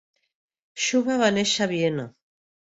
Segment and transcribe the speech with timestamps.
[0.85, 2.11] Schuba va néixer a Viena.